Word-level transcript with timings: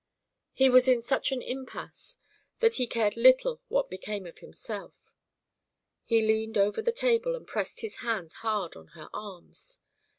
He 0.53 0.67
was 0.67 0.87
in 0.87 0.99
such 0.99 1.31
an 1.31 1.43
impasse 1.43 2.17
that 2.59 2.77
he 2.77 2.87
cared 2.87 3.15
little 3.15 3.61
what 3.67 3.87
became 3.91 4.25
of 4.25 4.39
himself. 4.39 4.95
He 6.03 6.23
leaned 6.25 6.57
over 6.57 6.81
the 6.81 6.91
table 6.91 7.35
and 7.35 7.45
pressed 7.47 7.81
his 7.81 7.97
hands 7.97 8.33
hard 8.41 8.75
on 8.75 8.87
her 8.97 9.11
arms. 9.13 9.77